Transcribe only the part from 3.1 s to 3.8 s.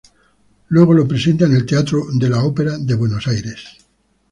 Aires.